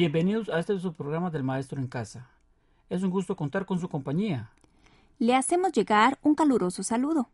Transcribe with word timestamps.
Bienvenidos 0.00 0.48
a 0.48 0.58
este 0.58 0.78
su 0.78 0.94
programa 0.94 1.28
del 1.28 1.42
Maestro 1.42 1.78
en 1.78 1.86
Casa. 1.86 2.30
Es 2.88 3.02
un 3.02 3.10
gusto 3.10 3.36
contar 3.36 3.66
con 3.66 3.78
su 3.78 3.90
compañía. 3.90 4.50
Le 5.18 5.36
hacemos 5.36 5.72
llegar 5.72 6.18
un 6.22 6.34
caluroso 6.34 6.82
saludo. 6.82 7.28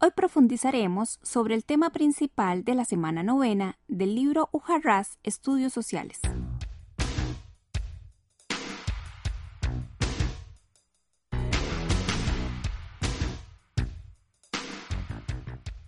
Hoy 0.00 0.08
profundizaremos 0.16 1.20
sobre 1.22 1.54
el 1.54 1.66
tema 1.66 1.90
principal 1.90 2.64
de 2.64 2.76
la 2.76 2.86
semana 2.86 3.22
novena 3.22 3.76
del 3.88 4.14
libro 4.14 4.48
Ujarrás 4.52 5.18
Estudios 5.22 5.74
Sociales. 5.74 6.18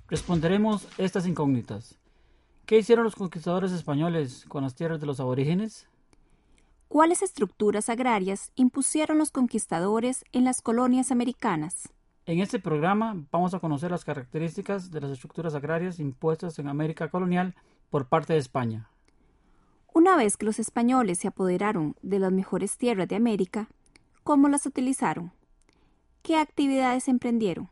Responderemos 0.09 0.87
estas 0.99 1.27
incógnitas. 1.27 1.97
¿Qué 2.67 2.77
hicieron 2.77 3.05
los 3.05 3.15
conquistadores 3.15 3.73
españoles 3.73 4.45
con 4.49 4.65
las 4.65 4.75
tierras 4.75 5.01
de 5.01 5.07
los 5.07 5.19
aborígenes? 5.19 5.89
¿Cuáles 6.95 7.23
estructuras 7.23 7.89
agrarias 7.89 8.53
impusieron 8.55 9.19
los 9.19 9.33
conquistadores 9.33 10.25
en 10.31 10.45
las 10.45 10.63
colonias 10.63 11.11
americanas? 11.11 11.93
En 12.25 12.39
este 12.39 12.61
programa 12.61 13.21
vamos 13.33 13.53
a 13.53 13.59
conocer 13.59 13.91
las 13.91 14.05
características 14.05 14.93
de 14.93 15.01
las 15.01 15.11
estructuras 15.11 15.57
agrarias 15.57 15.99
impuestas 15.99 16.57
en 16.61 16.69
América 16.69 17.09
colonial 17.09 17.57
por 17.91 18.07
parte 18.07 18.35
de 18.35 18.39
España. 18.39 18.89
Una 19.93 20.17
vez 20.17 20.37
que 20.37 20.47
los 20.47 20.61
españoles 20.61 21.19
se 21.19 21.27
apoderaron 21.27 21.97
de 22.03 22.21
las 22.21 22.31
mejores 22.31 22.79
tierras 22.79 23.09
de 23.09 23.17
América, 23.17 23.67
¿cómo 24.23 24.49
las 24.49 24.65
utilizaron? 24.65 25.33
¿Qué 26.23 26.37
actividades 26.37 27.09
emprendieron? 27.09 27.71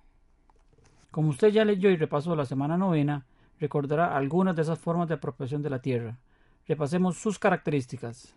Como 1.12 1.28
usted 1.28 1.50
ya 1.50 1.64
leyó 1.64 1.90
y 1.90 1.96
repasó 1.96 2.34
la 2.34 2.44
semana 2.44 2.76
novena, 2.76 3.24
recordará 3.60 4.16
algunas 4.16 4.56
de 4.56 4.62
esas 4.62 4.80
formas 4.80 5.06
de 5.06 5.14
apropiación 5.14 5.62
de 5.62 5.70
la 5.70 5.80
tierra. 5.80 6.18
Repasemos 6.66 7.18
sus 7.18 7.38
características. 7.38 8.34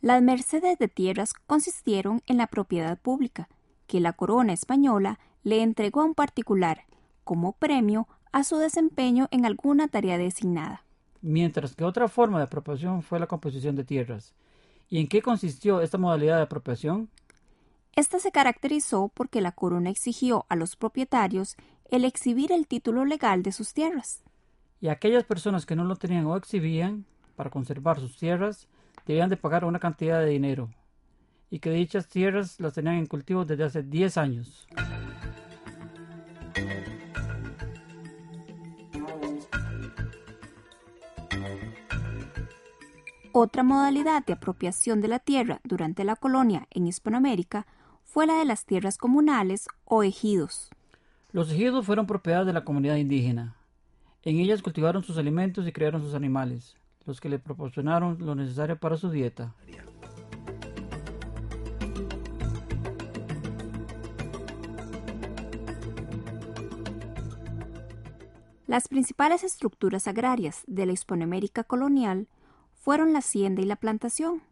Las 0.00 0.22
mercedes 0.22 0.78
de 0.78 0.88
tierras 0.88 1.32
consistieron 1.46 2.22
en 2.26 2.36
la 2.36 2.46
propiedad 2.46 2.98
pública, 2.98 3.48
que 3.86 4.00
la 4.00 4.12
corona 4.12 4.52
española 4.52 5.18
le 5.42 5.62
entregó 5.62 6.00
a 6.02 6.04
un 6.04 6.14
particular 6.14 6.84
como 7.24 7.52
premio 7.52 8.06
a 8.32 8.44
su 8.44 8.56
desempeño 8.56 9.28
en 9.30 9.46
alguna 9.46 9.88
tarea 9.88 10.18
designada. 10.18 10.84
Mientras 11.22 11.74
que 11.74 11.84
otra 11.84 12.08
forma 12.08 12.38
de 12.38 12.44
apropiación 12.44 13.02
fue 13.02 13.18
la 13.18 13.26
composición 13.26 13.76
de 13.76 13.84
tierras. 13.84 14.34
¿Y 14.90 15.00
en 15.00 15.08
qué 15.08 15.22
consistió 15.22 15.80
esta 15.80 15.98
modalidad 15.98 16.36
de 16.36 16.42
apropiación? 16.42 17.08
Esta 17.96 18.18
se 18.18 18.32
caracterizó 18.32 19.10
porque 19.14 19.40
la 19.40 19.52
corona 19.52 19.88
exigió 19.88 20.46
a 20.48 20.56
los 20.56 20.76
propietarios 20.76 21.56
el 21.90 22.04
exhibir 22.04 22.52
el 22.52 22.66
título 22.66 23.04
legal 23.04 23.42
de 23.42 23.52
sus 23.52 23.72
tierras. 23.72 24.22
Y 24.80 24.88
aquellas 24.88 25.24
personas 25.24 25.64
que 25.64 25.76
no 25.76 25.84
lo 25.84 25.96
tenían 25.96 26.26
o 26.26 26.36
exhibían, 26.36 27.06
para 27.36 27.50
conservar 27.50 28.00
sus 28.00 28.16
tierras, 28.16 28.68
debían 29.06 29.30
de 29.30 29.36
pagar 29.36 29.64
una 29.64 29.78
cantidad 29.78 30.20
de 30.20 30.26
dinero, 30.26 30.70
y 31.50 31.58
que 31.58 31.70
dichas 31.70 32.08
tierras 32.08 32.60
las 32.60 32.74
tenían 32.74 32.96
en 32.96 33.06
cultivo 33.06 33.44
desde 33.44 33.64
hace 33.64 33.82
10 33.82 34.16
años. 34.16 34.66
Otra 43.36 43.64
modalidad 43.64 44.24
de 44.24 44.32
apropiación 44.32 45.00
de 45.00 45.08
la 45.08 45.18
tierra 45.18 45.60
durante 45.64 46.04
la 46.04 46.14
colonia 46.14 46.68
en 46.70 46.86
Hispanoamérica 46.86 47.66
fue 48.04 48.28
la 48.28 48.34
de 48.34 48.44
las 48.44 48.64
tierras 48.64 48.96
comunales 48.96 49.66
o 49.84 50.04
ejidos. 50.04 50.70
Los 51.32 51.50
ejidos 51.50 51.84
fueron 51.84 52.06
propiedad 52.06 52.46
de 52.46 52.52
la 52.52 52.64
comunidad 52.64 52.94
indígena. 52.94 53.56
En 54.22 54.38
ellas 54.38 54.62
cultivaron 54.62 55.02
sus 55.02 55.18
alimentos 55.18 55.66
y 55.66 55.72
criaron 55.72 56.00
sus 56.00 56.14
animales, 56.14 56.76
los 57.06 57.20
que 57.20 57.28
le 57.28 57.38
proporcionaron 57.38 58.18
lo 58.20 58.34
necesario 58.34 58.78
para 58.78 58.96
su 58.96 59.10
dieta. 59.10 59.54
Las 68.66 68.88
principales 68.88 69.44
estructuras 69.44 70.08
agrarias 70.08 70.64
de 70.66 70.86
la 70.86 70.92
Hispanoamérica 70.92 71.62
colonial 71.62 72.26
fueron 72.72 73.12
la 73.12 73.20
hacienda 73.20 73.62
y 73.62 73.66
la 73.66 73.76
plantación. 73.76 74.42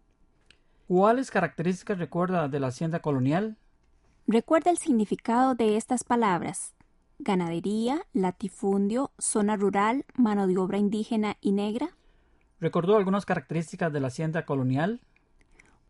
¿Cuáles 0.86 1.30
características 1.30 1.98
recuerda 1.98 2.48
de 2.48 2.60
la 2.60 2.69
hacienda 2.69 3.00
colonial? 3.00 3.56
Recuerda 4.26 4.70
el 4.70 4.78
significado 4.78 5.54
de 5.54 5.76
estas 5.76 6.04
palabras. 6.04 6.74
Ganadería, 7.19 8.06
latifundio, 8.12 9.10
zona 9.19 9.56
rural, 9.56 10.04
mano 10.14 10.46
de 10.46 10.58
obra 10.58 10.78
indígena 10.78 11.36
y 11.40 11.52
negra. 11.52 11.96
¿Recordó 12.62 12.97
algunas 12.97 13.27
características 13.27 13.93
de 13.93 13.99
la 13.99 14.06
hacienda 14.06 14.45
colonial? 14.45 15.00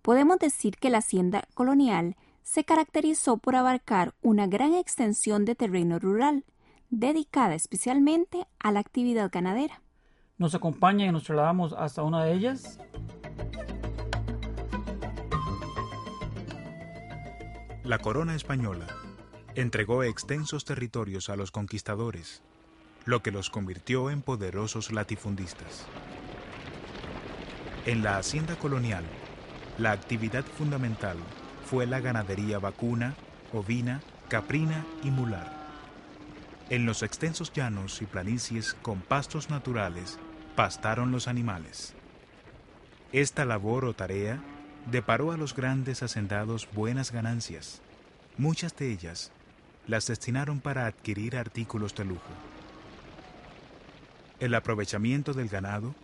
Podemos 0.00 0.38
decir 0.38 0.78
que 0.78 0.88
la 0.88 0.98
hacienda 0.98 1.44
colonial 1.52 2.16
se 2.44 2.64
caracterizó 2.64 3.36
por 3.36 3.56
abarcar 3.56 4.14
una 4.22 4.46
gran 4.46 4.72
extensión 4.72 5.44
de 5.44 5.54
terreno 5.54 5.98
rural, 5.98 6.46
dedicada 6.88 7.54
especialmente 7.54 8.46
a 8.58 8.72
la 8.72 8.80
actividad 8.80 9.30
ganadera. 9.30 9.82
¿Nos 10.38 10.54
acompaña 10.54 11.04
y 11.04 11.12
nos 11.12 11.24
trasladamos 11.24 11.74
hasta 11.74 12.04
una 12.04 12.24
de 12.24 12.32
ellas? 12.32 12.80
La 17.84 17.98
corona 17.98 18.34
española 18.34 18.86
entregó 19.56 20.04
extensos 20.04 20.64
territorios 20.64 21.28
a 21.28 21.36
los 21.36 21.50
conquistadores, 21.50 22.40
lo 23.04 23.22
que 23.22 23.30
los 23.30 23.50
convirtió 23.50 24.08
en 24.08 24.22
poderosos 24.22 24.90
latifundistas. 24.90 25.86
En 27.84 28.04
la 28.04 28.16
hacienda 28.16 28.54
colonial, 28.54 29.02
la 29.76 29.90
actividad 29.90 30.44
fundamental 30.44 31.16
fue 31.64 31.84
la 31.84 31.98
ganadería 31.98 32.60
vacuna, 32.60 33.14
ovina, 33.52 34.00
caprina 34.28 34.86
y 35.02 35.10
mular. 35.10 35.52
En 36.70 36.86
los 36.86 37.02
extensos 37.02 37.52
llanos 37.52 38.00
y 38.00 38.06
planicies 38.06 38.74
con 38.74 39.00
pastos 39.00 39.50
naturales 39.50 40.20
pastaron 40.54 41.10
los 41.10 41.26
animales. 41.26 41.94
Esta 43.12 43.44
labor 43.44 43.84
o 43.84 43.94
tarea 43.94 44.40
deparó 44.86 45.32
a 45.32 45.36
los 45.36 45.52
grandes 45.56 46.04
hacendados 46.04 46.68
buenas 46.72 47.10
ganancias. 47.10 47.82
Muchas 48.38 48.76
de 48.76 48.92
ellas 48.92 49.32
las 49.88 50.06
destinaron 50.06 50.60
para 50.60 50.86
adquirir 50.86 51.36
artículos 51.36 51.96
de 51.96 52.04
lujo. 52.04 52.30
El 54.38 54.54
aprovechamiento 54.54 55.32
del 55.32 55.48
ganado 55.48 55.96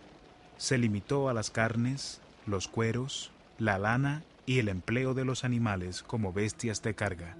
se 0.59 0.77
limitó 0.77 1.29
a 1.29 1.33
las 1.33 1.49
carnes, 1.49 2.19
los 2.45 2.67
cueros, 2.67 3.31
la 3.57 3.79
lana 3.79 4.23
y 4.45 4.59
el 4.59 4.67
empleo 4.67 5.13
de 5.13 5.23
los 5.23 5.45
animales 5.45 6.03
como 6.03 6.33
bestias 6.33 6.81
de 6.81 6.93
carga. 6.93 7.37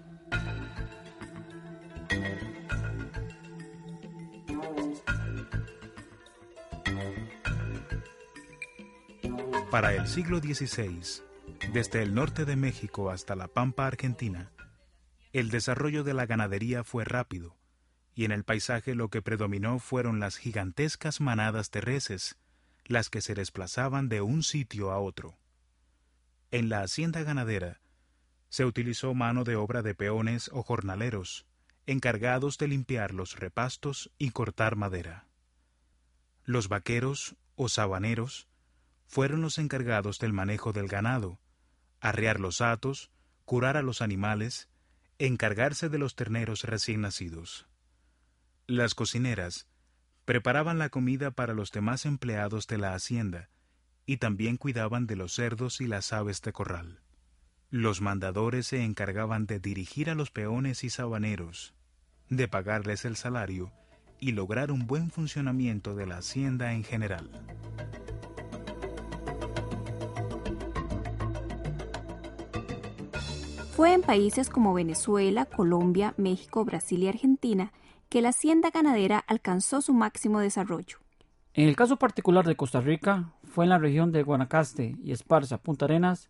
Para 9.69 9.93
el 9.93 10.07
siglo 10.07 10.39
XVI, 10.39 11.21
desde 11.73 12.01
el 12.01 12.15
norte 12.15 12.45
de 12.45 12.55
México 12.55 13.11
hasta 13.11 13.35
la 13.35 13.49
Pampa 13.49 13.85
Argentina, 13.85 14.49
el 15.33 15.49
desarrollo 15.49 16.05
de 16.05 16.13
la 16.13 16.25
ganadería 16.25 16.85
fue 16.85 17.03
rápido, 17.03 17.57
y 18.15 18.23
en 18.23 18.31
el 18.31 18.45
paisaje 18.45 18.95
lo 18.95 19.09
que 19.09 19.21
predominó 19.21 19.77
fueron 19.79 20.21
las 20.21 20.37
gigantescas 20.37 21.19
manadas 21.19 21.69
de 21.69 21.81
reses, 21.81 22.37
las 22.89 23.09
que 23.09 23.21
se 23.21 23.35
desplazaban 23.35 24.09
de 24.09 24.21
un 24.21 24.41
sitio 24.41 24.91
a 24.91 24.97
otro. 24.99 25.37
En 26.49 26.69
la 26.69 26.81
hacienda 26.81 27.21
ganadera 27.21 27.79
se 28.49 28.65
utilizó 28.65 29.13
mano 29.13 29.43
de 29.43 29.55
obra 29.55 29.83
de 29.83 29.93
peones 29.93 30.49
o 30.51 30.63
jornaleros, 30.63 31.45
encargados 31.85 32.57
de 32.57 32.67
limpiar 32.67 33.13
los 33.13 33.39
repastos 33.39 34.11
y 34.17 34.31
cortar 34.31 34.75
madera. 34.75 35.27
Los 36.43 36.67
vaqueros 36.67 37.35
o 37.55 37.69
sabaneros 37.69 38.47
fueron 39.05 39.41
los 39.41 39.59
encargados 39.59 40.17
del 40.17 40.33
manejo 40.33 40.73
del 40.73 40.87
ganado, 40.87 41.39
arrear 41.99 42.39
los 42.39 42.59
atos, 42.59 43.11
curar 43.45 43.77
a 43.77 43.83
los 43.83 44.01
animales, 44.01 44.67
encargarse 45.19 45.89
de 45.89 45.99
los 45.99 46.15
terneros 46.15 46.63
recién 46.63 47.01
nacidos. 47.01 47.67
Las 48.65 48.95
cocineras 48.95 49.67
preparaban 50.29 50.77
la 50.77 50.89
comida 50.89 51.31
para 51.31 51.55
los 51.55 51.71
demás 51.71 52.05
empleados 52.05 52.67
de 52.67 52.77
la 52.77 52.93
hacienda 52.93 53.49
y 54.05 54.17
también 54.17 54.57
cuidaban 54.57 55.07
de 55.07 55.15
los 55.15 55.33
cerdos 55.33 55.81
y 55.81 55.87
las 55.87 56.13
aves 56.13 56.43
de 56.43 56.53
corral. 56.53 56.99
Los 57.71 57.99
mandadores 57.99 58.67
se 58.67 58.83
encargaban 58.83 59.47
de 59.47 59.59
dirigir 59.59 60.07
a 60.07 60.13
los 60.13 60.29
peones 60.29 60.83
y 60.83 60.91
sabaneros, 60.91 61.73
de 62.29 62.47
pagarles 62.47 63.05
el 63.05 63.15
salario 63.15 63.71
y 64.19 64.33
lograr 64.33 64.71
un 64.71 64.85
buen 64.85 65.09
funcionamiento 65.09 65.95
de 65.95 66.05
la 66.05 66.17
hacienda 66.17 66.73
en 66.73 66.83
general. 66.83 67.27
Fue 73.75 73.95
en 73.95 74.03
países 74.03 74.51
como 74.51 74.75
Venezuela, 74.75 75.45
Colombia, 75.45 76.13
México, 76.17 76.65
Brasil 76.65 77.01
y 77.01 77.07
Argentina 77.07 77.73
que 78.09 78.21
la 78.21 78.29
hacienda 78.29 78.71
ganadera 78.71 79.19
alcanzó 79.27 79.81
su 79.81 79.93
máximo 79.93 80.39
desarrollo. 80.39 80.97
En 81.53 81.67
el 81.67 81.75
caso 81.75 81.97
particular 81.97 82.45
de 82.45 82.55
Costa 82.55 82.81
Rica, 82.81 83.33
fue 83.43 83.65
en 83.65 83.69
la 83.69 83.77
región 83.77 84.11
de 84.11 84.23
Guanacaste 84.23 84.95
y 85.03 85.11
Esparza, 85.11 85.59
Punta 85.59 85.85
Arenas, 85.85 86.29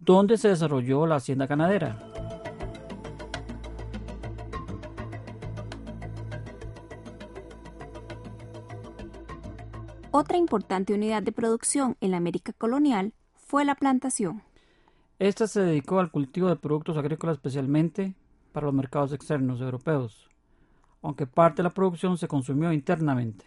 donde 0.00 0.38
se 0.38 0.48
desarrolló 0.48 1.06
la 1.06 1.16
hacienda 1.16 1.46
ganadera. 1.46 1.98
Otra 10.12 10.36
importante 10.36 10.92
unidad 10.94 11.22
de 11.22 11.30
producción 11.30 11.96
en 12.00 12.10
la 12.10 12.16
América 12.16 12.52
colonial 12.52 13.12
fue 13.34 13.64
la 13.64 13.76
plantación. 13.76 14.42
Esta 15.20 15.46
se 15.46 15.60
dedicó 15.60 16.00
al 16.00 16.10
cultivo 16.10 16.48
de 16.48 16.56
productos 16.56 16.96
agrícolas 16.96 17.36
especialmente 17.36 18.14
para 18.52 18.66
los 18.66 18.74
mercados 18.74 19.12
externos 19.12 19.60
europeos, 19.60 20.29
aunque 21.02 21.26
parte 21.26 21.58
de 21.58 21.64
la 21.64 21.74
producción 21.74 22.18
se 22.18 22.28
consumió 22.28 22.72
internamente. 22.72 23.44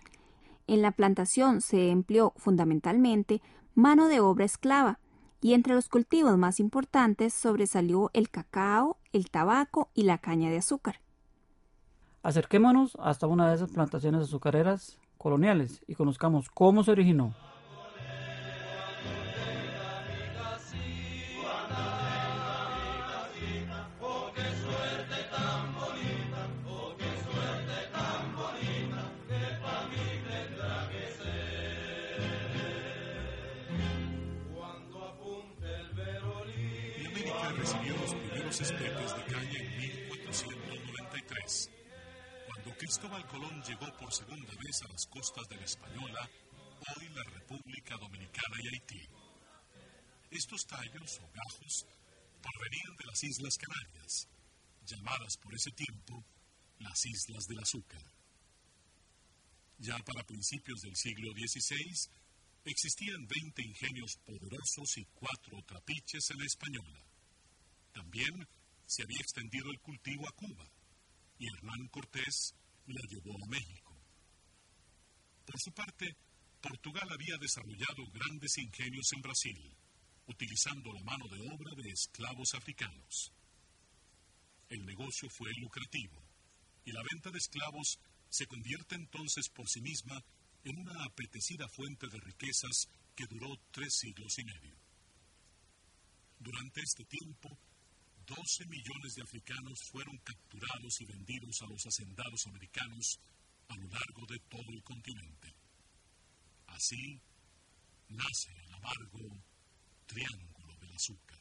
En 0.67 0.81
la 0.81 0.91
plantación 0.91 1.61
se 1.61 1.89
empleó 1.89 2.33
fundamentalmente 2.37 3.41
mano 3.75 4.07
de 4.07 4.19
obra 4.19 4.45
esclava, 4.45 4.99
y 5.41 5.53
entre 5.53 5.73
los 5.73 5.89
cultivos 5.89 6.37
más 6.37 6.61
importantes 6.61 7.33
sobresalió 7.33 8.09
el 8.13 8.29
cacao, 8.29 8.97
el 9.11 9.29
tabaco 9.29 9.89
y 9.93 10.03
la 10.03 10.17
caña 10.17 10.49
de 10.49 10.57
azúcar. 10.57 11.01
Acerquémonos 12.21 12.95
hasta 13.01 13.27
una 13.27 13.49
de 13.49 13.55
esas 13.55 13.69
plantaciones 13.69 14.21
azucareras 14.21 14.97
coloniales 15.17 15.83
y 15.85 15.95
conozcamos 15.95 16.49
cómo 16.49 16.85
se 16.85 16.91
originó. 16.91 17.35
Recibió 37.57 37.97
los 37.97 38.13
primeros 38.13 38.61
especies 38.61 39.15
de 39.15 39.23
caña 39.25 39.59
en 39.59 39.77
1493. 39.77 41.69
Cuando 42.47 42.77
Cristóbal 42.77 43.27
Colón 43.27 43.63
llegó 43.63 43.97
por 43.97 44.13
segunda 44.13 44.53
vez 44.53 44.81
a 44.83 44.91
las 44.91 45.05
costas 45.07 45.47
de 45.49 45.55
la 45.57 45.65
Española, 45.65 46.29
hoy 46.95 47.09
la 47.09 47.23
República 47.23 47.97
Dominicana 47.97 48.57
y 48.61 48.67
Haití. 48.67 49.01
Estos 50.31 50.65
tallos 50.65 51.19
o 51.19 51.29
gajos 51.31 51.85
provenían 52.41 52.95
de 52.97 53.05
las 53.05 53.23
Islas 53.23 53.57
Canarias, 53.57 54.27
llamadas 54.85 55.37
por 55.37 55.53
ese 55.53 55.71
tiempo 55.71 56.25
las 56.79 57.05
Islas 57.05 57.45
del 57.47 57.59
Azúcar. 57.59 58.03
Ya 59.77 59.97
para 59.99 60.23
principios 60.23 60.81
del 60.81 60.95
siglo 60.95 61.31
XVI 61.31 62.09
existían 62.65 63.27
20 63.27 63.61
ingenios 63.63 64.17
poderosos 64.25 64.97
y 64.97 65.05
cuatro 65.13 65.61
trapiches 65.65 66.29
en 66.31 66.37
la 66.39 66.45
Española. 66.45 67.12
También 67.93 68.47
se 68.85 69.03
había 69.03 69.19
extendido 69.19 69.69
el 69.71 69.79
cultivo 69.79 70.27
a 70.27 70.31
Cuba 70.33 70.65
y 71.39 71.47
Hernán 71.47 71.87
Cortés 71.89 72.53
la 72.87 73.01
llevó 73.09 73.33
a 73.33 73.47
México. 73.47 73.95
Por 75.45 75.59
su 75.59 75.71
parte, 75.71 76.15
Portugal 76.61 77.07
había 77.11 77.37
desarrollado 77.37 78.09
grandes 78.13 78.57
ingenios 78.57 79.07
en 79.13 79.21
Brasil, 79.21 79.75
utilizando 80.27 80.91
la 80.93 81.03
mano 81.03 81.27
de 81.27 81.41
obra 81.41 81.75
de 81.75 81.89
esclavos 81.91 82.53
africanos. 82.53 83.31
El 84.69 84.85
negocio 84.85 85.29
fue 85.29 85.51
lucrativo 85.59 86.21
y 86.85 86.91
la 86.91 87.01
venta 87.11 87.29
de 87.29 87.37
esclavos 87.37 87.99
se 88.29 88.47
convierte 88.47 88.95
entonces 88.95 89.49
por 89.49 89.69
sí 89.69 89.81
misma 89.81 90.23
en 90.63 90.79
una 90.79 91.03
apetecida 91.03 91.67
fuente 91.67 92.07
de 92.07 92.19
riquezas 92.19 92.87
que 93.15 93.27
duró 93.27 93.59
tres 93.71 93.93
siglos 93.97 94.39
y 94.39 94.43
medio. 94.45 94.75
Durante 96.39 96.81
este 96.81 97.03
tiempo, 97.05 97.57
12 98.25 98.65
millones 98.67 99.15
de 99.15 99.21
africanos 99.21 99.79
fueron 99.91 100.17
capturados 100.23 101.01
y 101.01 101.05
vendidos 101.05 101.61
a 101.61 101.67
los 101.67 101.85
hacendados 101.85 102.47
americanos 102.47 103.19
a 103.69 103.75
lo 103.75 103.83
largo 103.83 104.25
de 104.29 104.39
todo 104.49 104.71
el 104.71 104.83
continente. 104.83 105.53
Así 106.67 107.19
nace 108.09 108.51
el 108.65 108.73
amargo 108.73 109.35
triángulo 110.05 110.75
del 110.79 110.93
azúcar. 110.95 111.39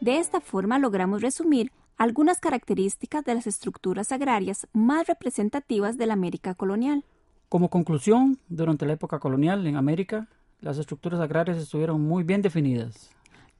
De 0.00 0.18
esta 0.18 0.40
forma 0.40 0.78
logramos 0.78 1.22
resumir 1.22 1.72
algunas 1.96 2.38
características 2.38 3.24
de 3.24 3.34
las 3.34 3.46
estructuras 3.46 4.12
agrarias 4.12 4.68
más 4.72 5.06
representativas 5.06 5.98
de 5.98 6.06
la 6.06 6.14
América 6.14 6.54
colonial. 6.54 7.04
Como 7.48 7.70
conclusión, 7.70 8.38
durante 8.48 8.86
la 8.86 8.92
época 8.92 9.18
colonial 9.18 9.66
en 9.66 9.76
América, 9.76 10.28
las 10.60 10.78
estructuras 10.78 11.20
agrarias 11.20 11.58
estuvieron 11.58 12.00
muy 12.00 12.22
bien 12.22 12.42
definidas. 12.42 13.10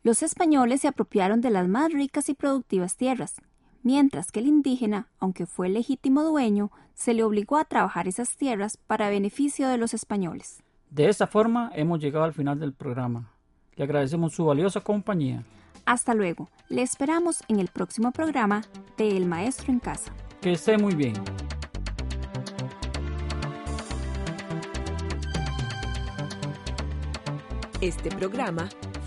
Los 0.03 0.23
españoles 0.23 0.83
se 0.83 0.89
apropiaron 0.89 1.41
de 1.41 1.51
las 1.51 1.69
más 1.69 1.93
ricas 1.93 2.29
y 2.29 2.35
productivas 2.35 2.97
tierras, 2.97 3.35
mientras 3.83 4.31
que 4.31 4.41
el 4.41 4.47
indígena, 4.47 5.09
aunque 5.19 5.45
fue 5.47 5.67
el 5.67 5.75
legítimo 5.75 6.23
dueño, 6.23 6.71
se 6.95 7.15
le 7.15 7.25
obligó 7.25 7.57
a 7.57 7.65
trabajar 7.65 8.07
esas 8.07 8.37
tierras 8.37 8.77
para 8.77 9.11
beneficio 9.11 9.69
de 9.69 9.77
los 9.77 9.95
españoles. 9.95 10.63
De 10.91 11.09
esta 11.09 11.27
forma 11.27 11.71
hemos 11.75 12.01
llegado 12.01 12.25
al 12.25 12.33
final 12.33 12.61
del 12.61 12.73
programa. 12.73 13.33
Le 13.75 13.85
agradecemos 13.85 14.35
su 14.35 14.45
valiosa 14.45 14.81
compañía. 14.81 15.45
Hasta 15.85 16.15
luego. 16.15 16.49
Le 16.69 16.83
esperamos 16.83 17.43
en 17.49 17.61
el 17.61 17.69
próximo 17.69 18.13
programa 18.13 18.63
de 18.97 19.17
El 19.17 19.27
Maestro 19.27 19.73
en 19.73 19.81
Casa. 19.81 20.13
Que 20.41 20.53
esté 20.53 20.79
muy 20.79 20.95
bien. 20.95 21.15
Este 27.81 28.11
programa 28.11 28.69